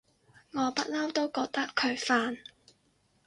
[0.53, 2.39] 我不嬲都覺得佢煩